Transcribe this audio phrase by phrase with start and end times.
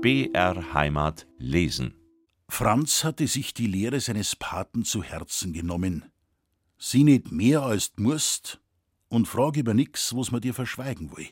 [0.00, 1.92] BR Heimat lesen.
[2.48, 6.04] Franz hatte sich die Lehre seines Paten zu Herzen genommen.
[6.78, 8.60] Sieh nicht mehr als du musst
[9.08, 11.26] und frag über nix, was man dir verschweigen will.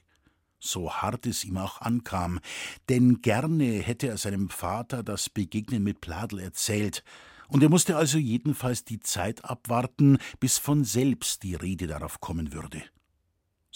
[0.59, 2.41] So hart es ihm auch ankam,
[2.89, 7.05] denn gerne hätte er seinem Vater das Begegnen mit Pladel erzählt,
[7.47, 12.53] und er musste also jedenfalls die Zeit abwarten, bis von selbst die Rede darauf kommen
[12.53, 12.83] würde.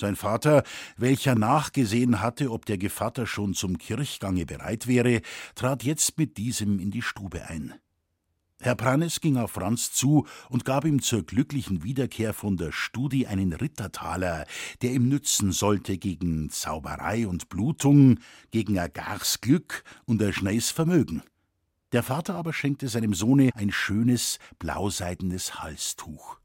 [0.00, 0.62] Sein Vater,
[0.96, 5.20] welcher nachgesehen hatte, ob der Gevatter schon zum Kirchgange bereit wäre,
[5.54, 7.74] trat jetzt mit diesem in die Stube ein.
[8.62, 13.26] Herr Prannes ging auf Franz zu und gab ihm zur glücklichen Wiederkehr von der Studi
[13.26, 14.46] einen Rittertaler,
[14.80, 21.22] der ihm nützen sollte gegen Zauberei und Blutung, gegen ein gars Glück und ein Vermögen.
[21.92, 26.39] Der Vater aber schenkte seinem Sohne ein schönes, blauseidenes Halstuch.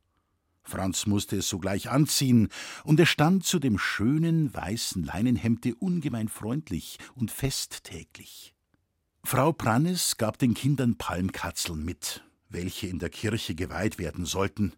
[0.65, 2.49] Franz musste es sogleich anziehen,
[2.83, 8.53] und er stand zu dem schönen weißen Leinenhemde ungemein freundlich und festtäglich.
[9.23, 14.73] Frau Prannes gab den Kindern Palmkatzeln mit, welche in der Kirche geweiht werden sollten,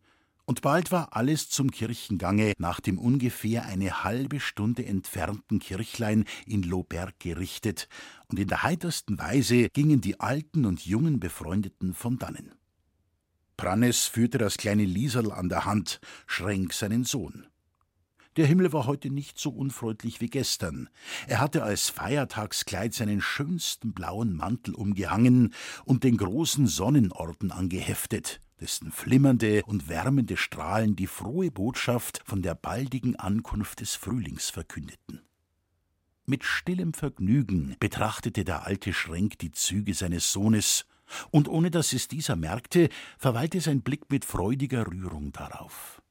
[0.50, 6.64] und bald war alles zum Kirchengange nach dem ungefähr eine halbe Stunde entfernten Kirchlein in
[6.64, 7.90] Lohberg gerichtet,
[8.28, 12.54] und in der heitersten Weise gingen die alten und jungen Befreundeten von dannen.
[13.58, 17.48] Prannes führte das kleine Lieserl an der Hand, Schrenk seinen Sohn.
[18.38, 20.90] Der Himmel war heute nicht so unfreundlich wie gestern.
[21.26, 28.92] Er hatte als Feiertagskleid seinen schönsten blauen Mantel umgehangen und den großen Sonnenorden angeheftet, dessen
[28.92, 35.22] flimmernde und wärmende Strahlen die frohe Botschaft von der baldigen Ankunft des Frühlings verkündeten.
[36.28, 40.86] Mit stillem Vergnügen betrachtete der alte Schrenk die Züge seines Sohnes
[41.32, 46.02] und ohne dass es dieser merkte, verweilte sein Blick mit freudiger Rührung darauf.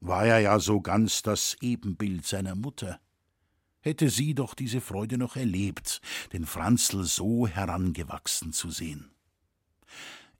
[0.00, 3.00] War er ja so ganz das Ebenbild seiner Mutter.
[3.80, 6.00] Hätte sie doch diese Freude noch erlebt,
[6.32, 9.10] den Franzl so herangewachsen zu sehen.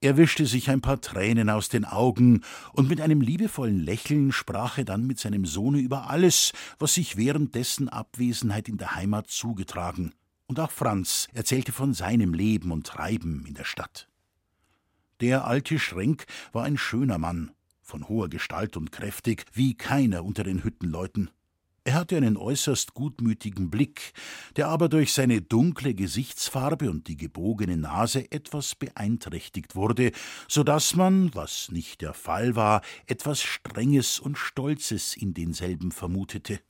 [0.00, 2.42] Er wischte sich ein paar Tränen aus den Augen,
[2.74, 7.16] und mit einem liebevollen Lächeln sprach er dann mit seinem Sohne über alles, was sich
[7.16, 10.12] während dessen Abwesenheit in der Heimat zugetragen,
[10.46, 14.08] und auch Franz erzählte von seinem Leben und Treiben in der Stadt.
[15.20, 20.44] Der alte Schrenk war ein schöner Mann, von hoher Gestalt und kräftig, wie keiner unter
[20.44, 21.30] den Hüttenleuten.
[21.86, 24.14] Er hatte einen äußerst gutmütigen Blick,
[24.56, 30.12] der aber durch seine dunkle Gesichtsfarbe und die gebogene Nase etwas beeinträchtigt wurde,
[30.48, 36.60] so dass man, was nicht der Fall war, etwas Strenges und Stolzes in denselben vermutete.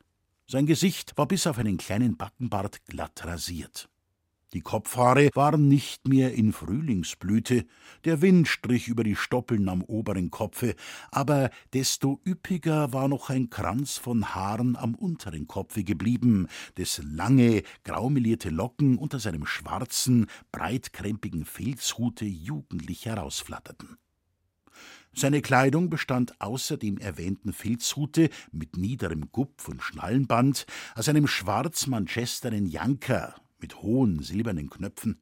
[0.47, 3.89] Sein Gesicht war bis auf einen kleinen Backenbart glatt rasiert.
[4.53, 7.67] Die Kopfhaare waren nicht mehr in Frühlingsblüte,
[8.05, 10.77] der Wind strich über die Stoppeln am oberen Kopfe,
[11.11, 17.65] aber desto üppiger war noch ein Kranz von Haaren am unteren Kopfe geblieben, dessen lange,
[17.83, 23.99] graumelierte Locken unter seinem schwarzen, breitkrempigen Filzhute jugendlich herausflatterten.
[25.17, 30.67] Seine Kleidung bestand außer dem erwähnten Filzhute mit niederem Gupf und Schnallenband
[30.97, 35.21] aus einem schwarz-manchesternen Janker mit hohen silbernen Knöpfen,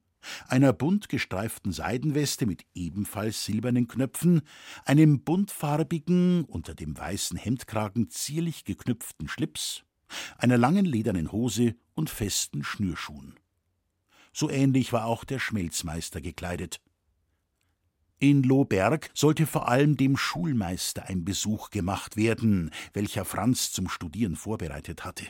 [0.49, 4.43] einer bunt gestreiften Seidenweste mit ebenfalls silbernen Knöpfen,
[4.85, 9.85] einem buntfarbigen, unter dem weißen Hemdkragen zierlich geknüpften Schlips,
[10.39, 13.35] einer langen ledernen Hose und festen Schnürschuhen.
[14.33, 16.81] So ähnlich war auch der Schmelzmeister gekleidet.
[18.23, 24.37] In Lohberg sollte vor allem dem Schulmeister ein Besuch gemacht werden, welcher Franz zum Studieren
[24.37, 25.27] vorbereitet hatte.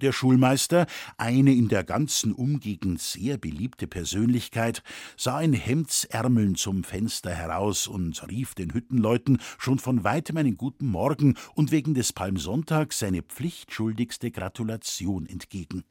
[0.00, 4.82] Der Schulmeister, eine in der ganzen Umgegend sehr beliebte Persönlichkeit,
[5.16, 10.88] sah in Hemdsärmeln zum Fenster heraus und rief den Hüttenleuten schon von weitem einen guten
[10.88, 15.84] Morgen und wegen des Palmsonntags seine pflichtschuldigste Gratulation entgegen.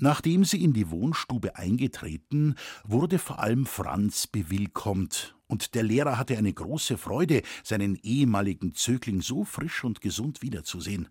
[0.00, 2.54] Nachdem sie in die Wohnstube eingetreten,
[2.84, 9.22] wurde vor allem Franz bewillkommt, und der Lehrer hatte eine große Freude, seinen ehemaligen Zögling
[9.22, 11.08] so frisch und gesund wiederzusehen.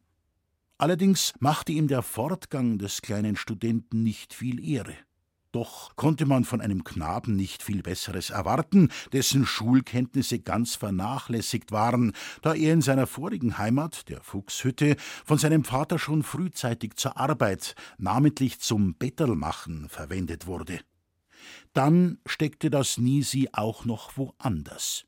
[0.77, 4.93] Allerdings machte ihm der Fortgang des kleinen Studenten nicht viel Ehre.
[5.51, 12.11] Doch konnte man von einem Knaben nicht viel Besseres erwarten, dessen Schulkenntnisse ganz vernachlässigt waren,
[12.41, 17.75] da er in seiner vorigen Heimat, der Fuchshütte, von seinem Vater schon frühzeitig zur Arbeit,
[17.97, 20.81] namentlich zum Bettelmachen, verwendet wurde.
[21.73, 25.05] Dann steckte das Nisi auch noch woanders.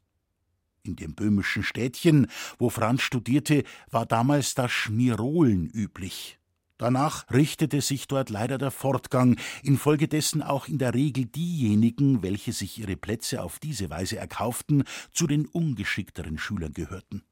[0.83, 2.27] In dem böhmischen Städtchen,
[2.57, 6.39] wo Franz studierte, war damals das Schmirolen üblich.
[6.79, 12.79] Danach richtete sich dort leider der Fortgang, infolgedessen auch in der Regel diejenigen, welche sich
[12.79, 17.23] ihre Plätze auf diese Weise erkauften, zu den ungeschickteren Schülern gehörten.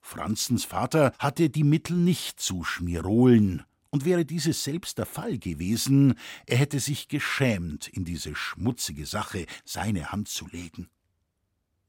[0.00, 6.14] Franzens Vater hatte die Mittel nicht zu Schmirolen, Und wäre dieses selbst der Fall gewesen,
[6.46, 10.88] er hätte sich geschämt, in diese schmutzige Sache seine Hand zu legen.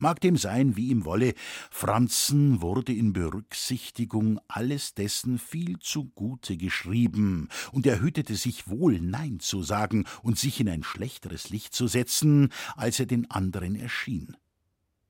[0.02, 1.34] Mag dem sein, wie ihm wolle,
[1.70, 9.42] Franzen wurde in Berücksichtigung alles dessen viel zugute geschrieben, und er hütete sich wohl, Nein
[9.42, 14.38] zu sagen und sich in ein schlechteres Licht zu setzen, als er den anderen erschien.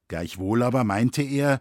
[0.07, 1.59] Gleichwohl aber meinte er,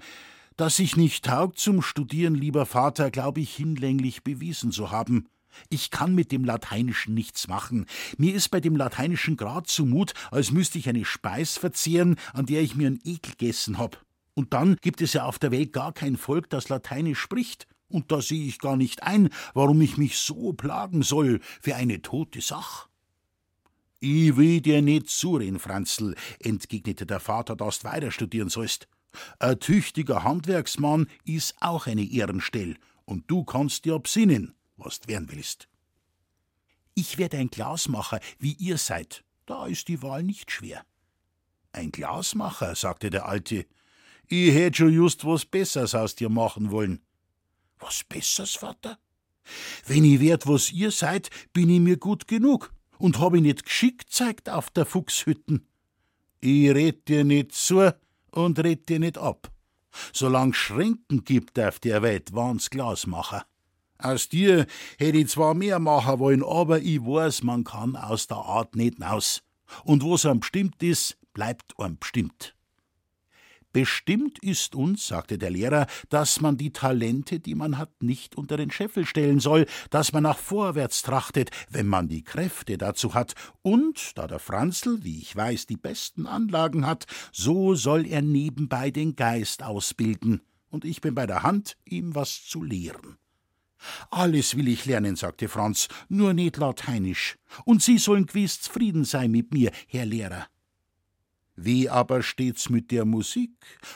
[0.56, 5.28] dass ich nicht taugt zum Studieren, lieber Vater, glaube ich hinlänglich bewiesen zu haben.
[5.68, 7.86] Ich kann mit dem Lateinischen nichts machen.
[8.16, 12.62] Mir ist bei dem Lateinischen grad zumut, als müsste ich eine Speis verzehren, an der
[12.62, 14.04] ich mir einen Ekel gegessen hab.
[14.34, 17.66] Und dann gibt es ja auf der Welt gar kein Volk, das Lateinisch spricht.
[17.88, 22.02] Und da sehe ich gar nicht ein, warum ich mich so plagen soll für eine
[22.02, 22.88] tote Sach.
[24.00, 28.86] Ich will dir nicht zureden, Franzl, entgegnete der Vater, dass du weiter studieren sollst.
[29.40, 35.30] Ein tüchtiger Handwerksmann ist auch eine Ehrenstell, und du kannst dir besinnen was du werden
[35.30, 35.68] willst.
[36.94, 39.24] Ich werde ein Glasmacher, wie ihr seid.
[39.46, 40.84] Da ist die Wahl nicht schwer.
[41.72, 43.66] Ein Glasmacher, sagte der Alte.
[44.26, 47.00] Ich hätte schon just was Besseres aus dir machen wollen.
[47.78, 48.98] Was Besseres, Vater?
[49.86, 53.64] Wenn ich werd, was ihr seid, bin ich mir gut genug und hab ich nicht
[53.64, 55.66] geschickt zeigt auf der Fuchshütten.
[56.40, 57.94] Ich red dir nicht zu
[58.32, 59.50] und red dir nicht ab.
[60.12, 63.46] Solang Schränken gibt auf der Welt, waren's Glasmacher.
[63.98, 64.66] Aus dir
[64.98, 69.00] hätte ich zwar mehr machen wollen, aber ich weiß, man kann aus der Art nicht
[69.00, 69.42] naus.
[69.82, 72.54] Und wo's am bestimmt ist, bleibt einem bestimmt.
[73.72, 78.56] Bestimmt ist uns, sagte der Lehrer, dass man die Talente, die man hat, nicht unter
[78.56, 83.34] den Scheffel stellen soll, dass man nach vorwärts trachtet, wenn man die Kräfte dazu hat,
[83.62, 88.90] und, da der Franzl, wie ich weiß, die besten Anlagen hat, so soll er nebenbei
[88.90, 90.40] den Geist ausbilden,
[90.70, 93.18] und ich bin bei der Hand, ihm was zu lehren.
[94.10, 97.36] Alles will ich lernen, sagte Franz, nur nicht Lateinisch.
[97.64, 100.46] Und Sie sollen gewiss zufrieden sein mit mir, Herr Lehrer.
[101.56, 103.50] Wie aber steht's mit der Musik?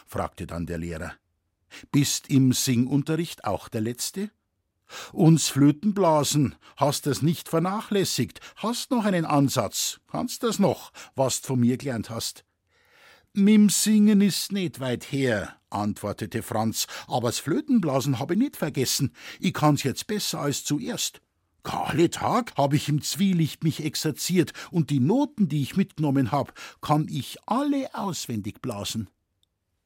[0.06, 1.12] fragte dann der Lehrer.
[1.90, 4.30] Bist im Singunterricht auch der Letzte?
[5.12, 11.40] Uns Flöten blasen, hast es nicht vernachlässigt, hast noch einen Ansatz, kannst das noch, was
[11.40, 12.44] du von mir gelernt hast.
[13.32, 19.12] Mim Singen ist nicht weit her, antwortete Franz, aber das Flötenblasen habe ich nicht vergessen.
[19.40, 21.20] Ich kann's jetzt besser als zuerst.
[21.64, 26.54] Alle Tag habe ich im Zwielicht mich exerziert und die Noten, die ich mitgenommen hab,
[26.80, 29.08] kann ich alle auswendig blasen.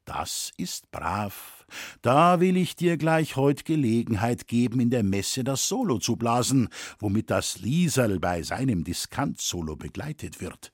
[0.06, 1.66] Das ist brav.
[2.00, 6.68] Da will ich dir gleich heut Gelegenheit geben, in der Messe das Solo zu blasen,
[7.00, 10.72] womit das Lieserl bei seinem Diskant-Solo begleitet wird.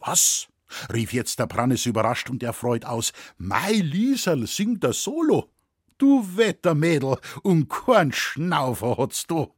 [0.00, 0.48] Was?
[0.92, 3.12] Rief jetzt der Prannes überrascht und erfreut aus.
[3.36, 5.50] Mei Lieserl singt der Solo.
[5.98, 9.52] Du Wettermädel und kein Schnaufer hat's du.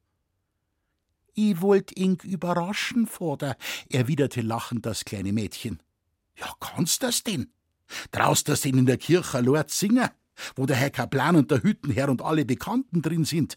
[1.37, 3.57] I wollt ing überraschen, Vater,
[3.89, 5.83] erwiderte lachend das kleine Mädchen.
[6.37, 7.53] Ja, kannst das denn?
[8.11, 10.09] Traust das denn in der Kirche Lord singen,
[10.57, 13.57] wo der Herr Kaplan und der Hüttenherr und alle Bekannten drin sind?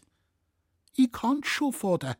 [0.96, 2.16] Ich kann's schon, Vater,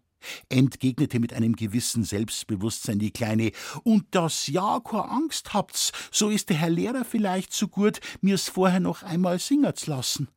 [0.48, 6.50] entgegnete mit einem gewissen Selbstbewusstsein die Kleine, und dass ja keine Angst habt's, so ist
[6.50, 10.28] der Herr Lehrer vielleicht so gut, mir's vorher noch einmal singen zu lassen.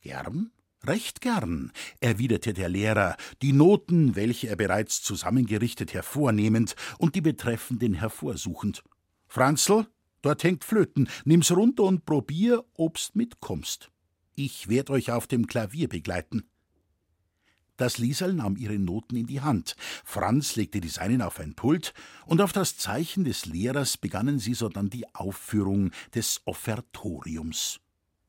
[0.00, 0.50] Gern,
[0.84, 7.94] recht gern, erwiderte der Lehrer, die Noten, welche er bereits zusammengerichtet, hervornehmend und die betreffenden
[7.94, 8.82] hervorsuchend.
[9.28, 9.86] Franzl,
[10.22, 13.90] dort hängt Flöten, nimm's runter und probier, obst mitkommst.
[14.34, 16.44] Ich werd euch auf dem Klavier begleiten.
[17.82, 19.74] Das Liesel nahm ihre Noten in die Hand.
[20.04, 21.94] Franz legte die seinen auf ein Pult,
[22.26, 27.80] und auf das Zeichen des Lehrers begannen sie sodann die Aufführung des Offertoriums.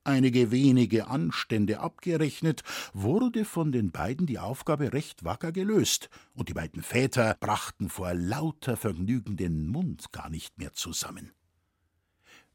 [0.04, 6.56] Einige wenige Anstände abgerechnet, wurde von den beiden die Aufgabe recht wacker gelöst, und die
[6.56, 11.32] beiden Väter brachten vor lauter Vergnügen den Mund gar nicht mehr zusammen.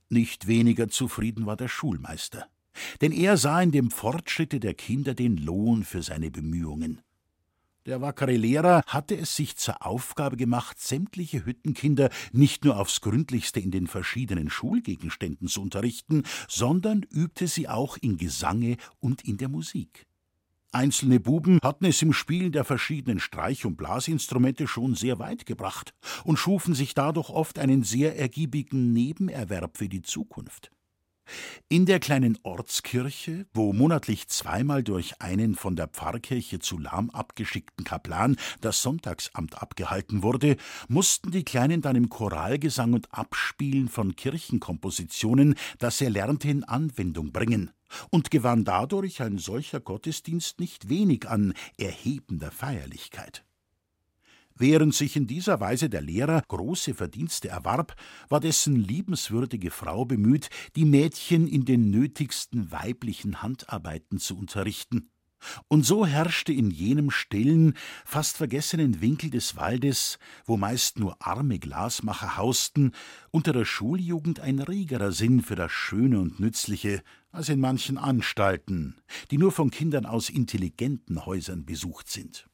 [0.08, 2.48] Nicht weniger zufrieden war der Schulmeister
[3.00, 7.00] denn er sah in dem Fortschritte der Kinder den Lohn für seine Bemühungen.
[7.88, 13.60] Der wackere Lehrer hatte es sich zur Aufgabe gemacht, sämtliche Hüttenkinder nicht nur aufs gründlichste
[13.60, 19.48] in den verschiedenen Schulgegenständen zu unterrichten, sondern übte sie auch in Gesange und in der
[19.48, 20.06] Musik.
[20.70, 25.94] Einzelne Buben hatten es im Spielen der verschiedenen Streich- und Blasinstrumente schon sehr weit gebracht
[26.24, 30.70] und schufen sich dadurch oft einen sehr ergiebigen Nebenerwerb für die Zukunft.
[31.68, 37.84] In der kleinen Ortskirche, wo monatlich zweimal durch einen von der Pfarrkirche zu Lahm abgeschickten
[37.84, 40.56] Kaplan das Sonntagsamt abgehalten wurde,
[40.88, 47.70] mussten die Kleinen dann im Choralgesang und Abspielen von Kirchenkompositionen das Erlernte in Anwendung bringen
[48.10, 53.44] und gewann dadurch ein solcher Gottesdienst nicht wenig an erhebender Feierlichkeit.
[54.58, 57.94] Während sich in dieser Weise der Lehrer große Verdienste erwarb,
[58.28, 65.10] war dessen liebenswürdige Frau bemüht, die Mädchen in den nötigsten weiblichen Handarbeiten zu unterrichten.
[65.68, 67.74] Und so herrschte in jenem stillen,
[68.04, 72.90] fast vergessenen Winkel des Waldes, wo meist nur arme Glasmacher hausten,
[73.30, 78.96] unter der Schuljugend ein regerer Sinn für das Schöne und Nützliche als in manchen Anstalten,
[79.30, 82.48] die nur von Kindern aus intelligenten Häusern besucht sind.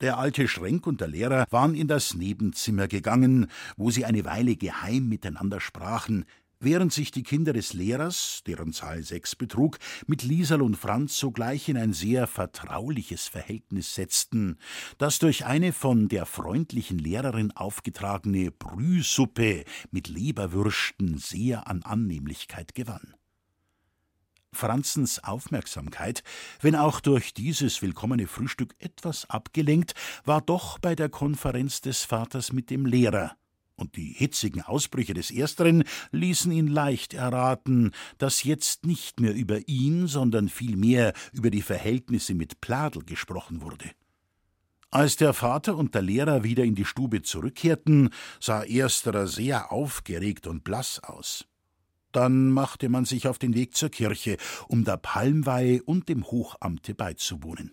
[0.00, 4.56] Der alte Schrenk und der Lehrer waren in das Nebenzimmer gegangen, wo sie eine Weile
[4.56, 6.24] geheim miteinander sprachen,
[6.58, 11.68] während sich die Kinder des Lehrers, deren Zahl sechs betrug, mit Liesel und Franz sogleich
[11.68, 14.56] in ein sehr vertrauliches Verhältnis setzten,
[14.96, 23.14] das durch eine von der freundlichen Lehrerin aufgetragene Brühsuppe mit Leberwürsten sehr an Annehmlichkeit gewann.
[24.52, 26.22] Franzens Aufmerksamkeit,
[26.60, 32.52] wenn auch durch dieses willkommene Frühstück etwas abgelenkt, war doch bei der Konferenz des Vaters
[32.52, 33.36] mit dem Lehrer,
[33.80, 39.66] und die hitzigen Ausbrüche des Ersteren ließen ihn leicht erraten, dass jetzt nicht mehr über
[39.68, 43.90] ihn, sondern vielmehr über die Verhältnisse mit Pladel gesprochen wurde.
[44.90, 50.46] Als der Vater und der Lehrer wieder in die Stube zurückkehrten, sah Ersterer sehr aufgeregt
[50.46, 51.46] und blass aus.
[52.12, 54.36] Dann machte man sich auf den Weg zur Kirche,
[54.68, 57.72] um der Palmweihe und dem Hochamte beizuwohnen.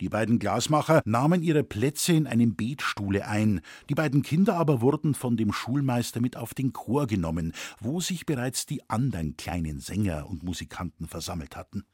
[0.00, 5.14] Die beiden Glasmacher nahmen ihre Plätze in einem Betstuhle ein, die beiden Kinder aber wurden
[5.14, 10.28] von dem Schulmeister mit auf den Chor genommen, wo sich bereits die anderen kleinen Sänger
[10.28, 11.84] und Musikanten versammelt hatten.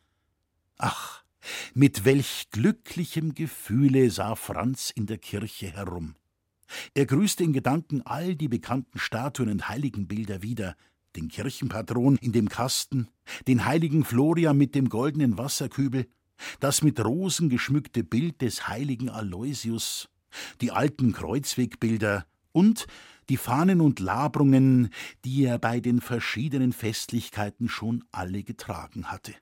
[0.77, 1.25] Ach,
[1.73, 6.15] mit welch glücklichem Gefühle sah Franz in der Kirche herum.
[6.95, 10.77] Er grüßte in Gedanken all die bekannten Statuen und Heiligenbilder wieder,
[11.17, 13.09] den Kirchenpatron in dem Kasten,
[13.47, 16.07] den heiligen Florian mit dem goldenen Wasserkübel,
[16.61, 20.09] das mit Rosen geschmückte Bild des heiligen Aloysius,
[20.61, 22.87] die alten Kreuzwegbilder und
[23.29, 24.91] die Fahnen und Labrungen,
[25.25, 29.35] die er bei den verschiedenen Festlichkeiten schon alle getragen hatte.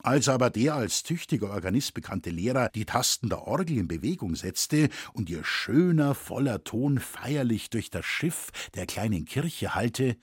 [0.00, 4.90] Als aber der als tüchtiger Organist bekannte Lehrer die Tasten der Orgel in Bewegung setzte
[5.12, 10.16] und ihr schöner, voller Ton feierlich durch das Schiff der kleinen Kirche hallte,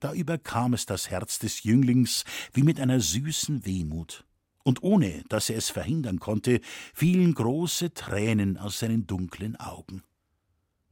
[0.00, 4.24] da überkam es das Herz des Jünglings wie mit einer süßen Wehmut,
[4.64, 6.60] und ohne dass er es verhindern konnte,
[6.94, 10.02] fielen große Tränen aus seinen dunklen Augen.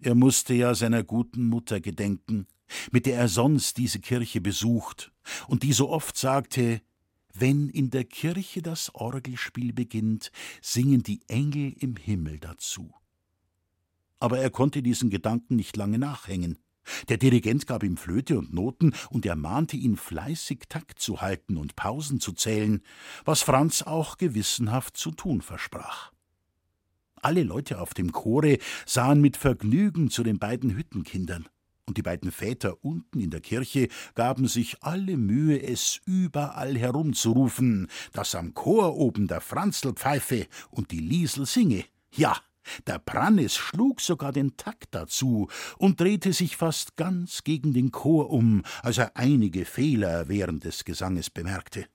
[0.01, 2.47] Er musste ja seiner guten Mutter gedenken,
[2.93, 5.13] mit der er sonst diese Kirche besucht,
[5.49, 6.83] und die so oft sagte
[7.35, 12.93] Wenn in der Kirche das Orgelspiel beginnt, singen die Engel im Himmel dazu.
[14.21, 16.59] Aber er konnte diesen Gedanken nicht lange nachhängen.
[17.09, 21.77] Der Dirigent gab ihm Flöte und Noten und ermahnte ihn fleißig Takt zu halten und
[21.77, 22.83] Pausen zu zählen,
[23.25, 26.13] was Franz auch gewissenhaft zu tun versprach.
[27.21, 31.49] Alle Leute auf dem Chore sahen mit Vergnügen zu den beiden Hüttenkindern,
[31.89, 37.89] und die beiden Väter unten in der Kirche gaben sich alle Mühe, es überall herumzurufen,
[38.13, 41.85] dass am Chor oben der Franzl pfeife und die Liesel singe.
[42.13, 42.37] Ja,
[42.87, 45.49] der Brannis schlug sogar den Takt dazu
[45.79, 50.85] und drehte sich fast ganz gegen den Chor um, als er einige Fehler während des
[50.85, 51.87] Gesanges bemerkte.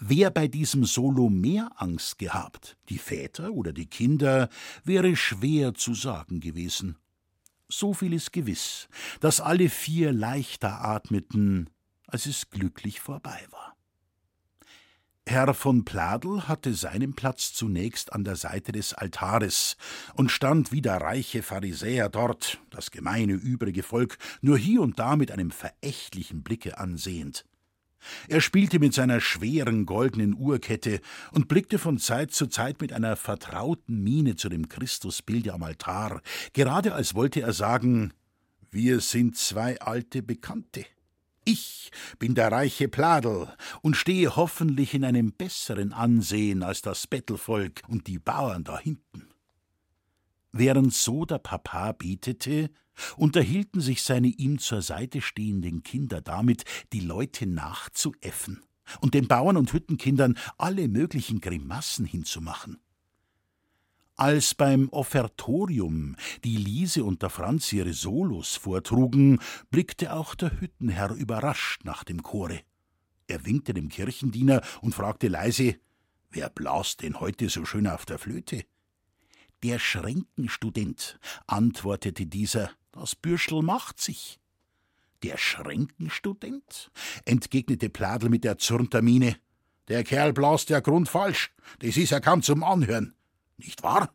[0.00, 4.48] Wer bei diesem Solo mehr Angst gehabt, die Väter oder die Kinder,
[4.84, 6.96] wäre schwer zu sagen gewesen.
[7.68, 8.88] So viel ist gewiss,
[9.20, 11.68] dass alle vier leichter atmeten,
[12.06, 13.77] als es glücklich vorbei war.
[15.28, 19.76] Herr von Pladel hatte seinen Platz zunächst an der Seite des Altares
[20.14, 25.16] und stand wie der reiche Pharisäer dort, das gemeine übrige Volk nur hier und da
[25.16, 27.44] mit einem verächtlichen Blicke ansehend.
[28.28, 33.14] Er spielte mit seiner schweren goldenen Uhrkette und blickte von Zeit zu Zeit mit einer
[33.14, 36.22] vertrauten Miene zu dem Christusbilde am Altar,
[36.54, 38.14] gerade als wollte er sagen
[38.70, 40.86] Wir sind zwei alte Bekannte.
[41.50, 43.48] Ich bin der reiche Pladel
[43.80, 49.30] und stehe hoffentlich in einem besseren Ansehen als das Bettelvolk und die Bauern da hinten.
[50.52, 52.68] Während so der Papa betete,
[53.16, 58.62] unterhielten sich seine ihm zur Seite stehenden Kinder damit, die Leute nachzuäffen
[59.00, 62.78] und den Bauern und Hüttenkindern alle möglichen Grimassen hinzumachen.
[64.20, 69.38] Als beim Offertorium die Liese und der Franz ihre Solos vortrugen,
[69.70, 72.62] blickte auch der Hüttenherr überrascht nach dem Chore.
[73.28, 75.76] Er winkte dem Kirchendiener und fragte leise:
[76.30, 78.64] Wer blast denn heute so schön auf der Flöte?
[79.62, 84.40] Der Schränkenstudent, antwortete dieser, das Bürschel macht sich.
[85.22, 86.90] Der Schränkenstudent?
[87.24, 89.36] entgegnete Pladel mit erzürnter Miene.
[89.86, 91.52] Der Kerl blast ja grundfalsch.
[91.78, 93.14] Das ist ja kaum zum Anhören.
[93.58, 94.14] Nicht wahr?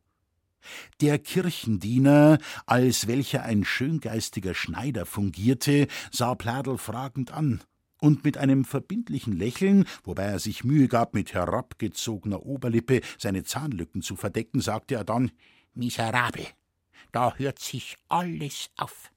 [1.01, 7.62] Der Kirchendiener, als welcher ein schöngeistiger Schneider fungierte, sah Pladel fragend an
[8.00, 14.01] und mit einem verbindlichen Lächeln, wobei er sich Mühe gab, mit herabgezogener Oberlippe seine Zahnlücken
[14.01, 15.31] zu verdecken, sagte er dann
[15.73, 16.47] Miserabel,
[17.12, 19.12] da hört sich alles auf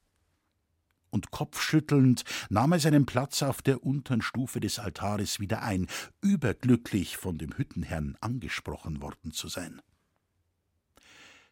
[1.10, 5.86] und kopfschüttelnd nahm er seinen Platz auf der untern Stufe des Altares wieder ein,
[6.20, 9.80] überglücklich von dem Hüttenherrn angesprochen worden zu sein.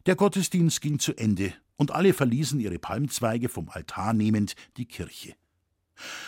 [0.06, 5.34] Der Gottesdienst ging zu Ende, und alle verließen ihre Palmzweige vom Altar nehmend die Kirche.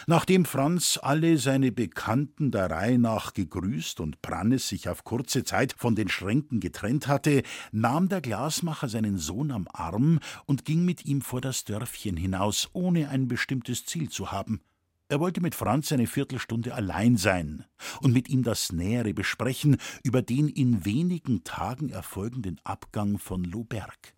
[0.07, 5.75] Nachdem Franz alle seine Bekannten der Reihe nach gegrüßt und Brannes sich auf kurze Zeit
[5.77, 11.05] von den Schränken getrennt hatte, nahm der Glasmacher seinen Sohn am Arm und ging mit
[11.05, 14.63] ihm vor das Dörfchen hinaus, ohne ein bestimmtes Ziel zu haben.
[15.09, 17.65] Er wollte mit Franz eine Viertelstunde allein sein
[18.01, 24.15] und mit ihm das Nähere besprechen über den in wenigen Tagen erfolgenden Abgang von Louberg.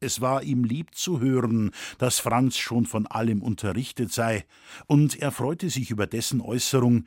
[0.00, 4.44] Es war ihm lieb zu hören, dass Franz schon von allem unterrichtet sei,
[4.86, 7.06] und er freute sich über dessen Äußerung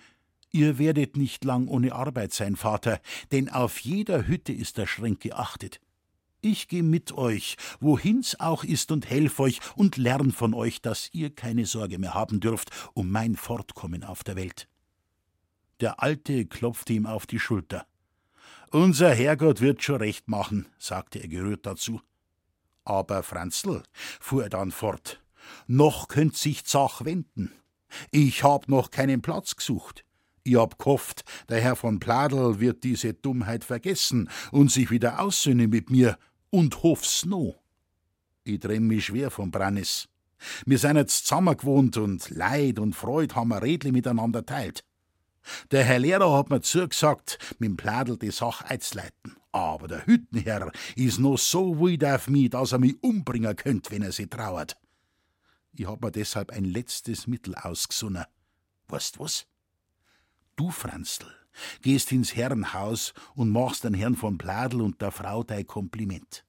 [0.52, 3.02] Ihr werdet nicht lang ohne Arbeit sein, Vater,
[3.32, 5.82] denn auf jeder Hütte ist der Schränk geachtet.
[6.48, 11.10] Ich geh mit euch, wohin's auch ist, und helf euch und lern von euch, dass
[11.12, 14.70] ihr keine Sorge mehr haben dürft um mein Fortkommen auf der Welt.
[15.82, 17.86] Der Alte klopfte ihm auf die Schulter.
[18.72, 22.00] Unser Herrgott wird schon recht machen, sagte er gerührt dazu.
[22.86, 23.84] Aber Franzl,
[24.22, 25.22] fuhr er dann fort,
[25.68, 27.52] noch könnt sich Zach wenden.
[28.12, 30.06] Ich hab noch keinen Platz gesucht.
[30.48, 35.70] Ich hab gehofft, der Herr von Pladel wird diese Dummheit vergessen und sich wieder aussöhnen
[35.70, 36.18] mit mir
[36.50, 37.56] und hoff's no.
[38.44, 40.08] Ich trenn mich schwer von Brannis.
[40.66, 44.84] Wir sind jetzt zusammen gewohnt und Leid und Freud haben wir redlich miteinander teilt.
[45.72, 49.36] Der Herr Lehrer hat mir zugesagt, mit dem Pladel die Sache einzuleiten.
[49.52, 54.04] Aber der Hüttenherr is noch so wild auf mich, dass er mich umbringen könnt, wenn
[54.04, 54.78] er sich trauert.
[55.74, 58.26] Ich hab mir deshalb ein letztes Mittel ausgesonnen.
[58.88, 59.48] Weißt was?
[60.56, 61.26] Du, Franzl,
[61.82, 66.44] gehst ins Herrenhaus und machst den Herrn von Pladel und der Frau dein Kompliment.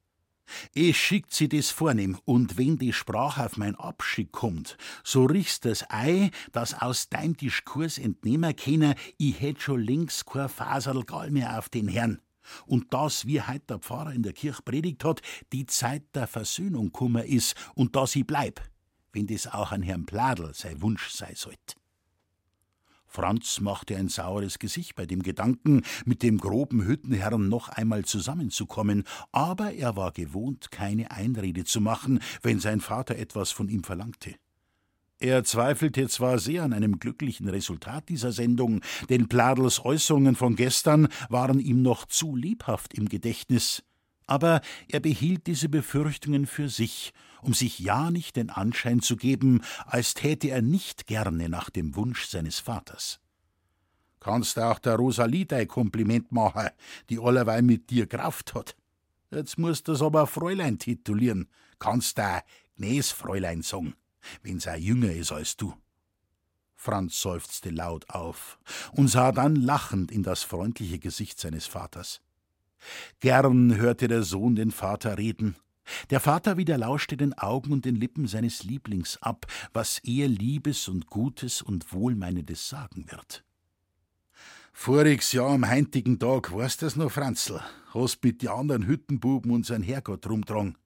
[0.75, 5.65] Es schickt sie das vornehm, und wenn die Sprache auf mein Abschied kommt, so riechst
[5.67, 11.59] das Ei, das aus deinem Diskurs entnehmen können, ich hätt schon längst kein Faserl mehr
[11.59, 12.21] auf den Herrn
[12.67, 15.21] und dass, wie heut der Pfarrer in der Kirche predigt hat,
[15.53, 18.61] die Zeit der Versöhnung kummer is und dass ich bleib,
[19.13, 21.78] wenn das auch an Herrn Pladel sein Wunsch sei sollt.
[23.09, 29.05] Franz machte ein saures Gesicht bei dem Gedanken, mit dem groben Hüttenherrn noch einmal zusammenzukommen,
[29.33, 34.35] aber er war gewohnt, keine Einrede zu machen, wenn sein Vater etwas von ihm verlangte.
[35.21, 41.09] Er zweifelte zwar sehr an einem glücklichen Resultat dieser Sendung, denn Pladels Äußerungen von gestern
[41.29, 43.83] waren ihm noch zu lebhaft im Gedächtnis,
[44.29, 47.13] aber er behielt diese Befürchtungen für sich,
[47.43, 51.97] um sich ja nicht den Anschein zu geben, als täte er nicht gerne nach dem
[51.97, 53.19] Wunsch seines Vaters.
[54.21, 56.69] Kannst auch der Rosalie dein Kompliment machen,
[57.11, 58.77] die allerweil mit dir Kraft hat.
[59.31, 62.43] Jetzt musst du's aber Fräulein titulieren, kannst da
[62.77, 63.95] Gnäsfräulein sagen
[64.43, 65.75] wenn's er jünger ist als du.
[66.75, 68.59] Franz seufzte laut auf
[68.93, 72.21] und sah dann lachend in das freundliche Gesicht seines Vaters.
[73.21, 75.57] Gern hörte der Sohn den Vater reden.
[76.11, 80.89] Der Vater wieder lauschte den Augen und den Lippen seines Lieblings ab, was er Liebes
[80.89, 83.45] und Gutes und Wohlmeinendes sagen wird.
[84.73, 87.61] Voriges Jahr am heintigen Tag, weißt das noch, Franzl,
[87.95, 90.79] hast mit die anderen Hüttenbuben unseren Herrgott rumdrang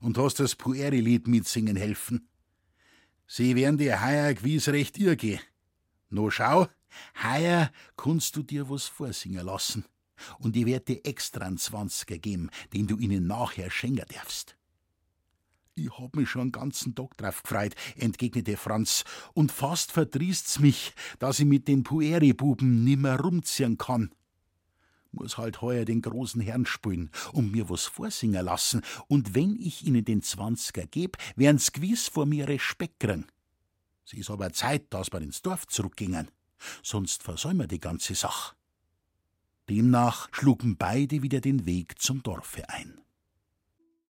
[0.00, 2.28] und hast das Pueri-Lied mitsingen helfen.
[3.28, 5.40] Sie werden dir heuer gewiss recht irge.
[6.10, 6.66] No schau,
[7.22, 9.84] heuer kannst du dir was vorsingen lassen.
[10.38, 14.56] Und ich werd dir extra einen Zwanziger geben, den du ihnen nachher schenken darfst.
[15.74, 20.94] Ich hab mich schon einen ganzen Tag drauf gefreut, entgegnete Franz, und fast verdrießt's mich,
[21.18, 24.10] dass ich mit den Pueri-Buben nimmer rumziehen kann
[25.16, 29.84] muss halt heuer den großen Herrn spielen und mir was vorsingen lassen, und wenn ich
[29.84, 33.26] ihnen den Zwanziger geb, werden's gewiss vor mir Respekt kriegen.
[34.04, 36.30] Es ist aber Zeit, dass wir ins Dorf zurückgingen,
[36.82, 38.55] sonst versäumen wir die ganze Sach.
[39.68, 43.00] Demnach schlugen beide wieder den Weg zum Dorfe ein.